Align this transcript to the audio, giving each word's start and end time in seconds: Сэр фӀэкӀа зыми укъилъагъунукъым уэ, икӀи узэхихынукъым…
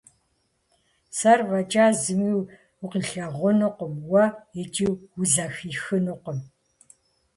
Сэр 1.17 1.39
фӀэкӀа 1.47 1.85
зыми 2.01 2.31
укъилъагъунукъым 2.83 3.93
уэ, 4.11 4.25
икӀи 4.61 4.87
узэхихынукъым… 5.19 6.39